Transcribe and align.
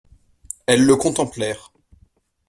Elles 0.65 0.83
le 0.83 0.95
contemplèrent. 0.95 1.71